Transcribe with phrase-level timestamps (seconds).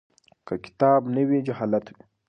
[0.47, 2.03] که کتاب نه وي جهالت وي.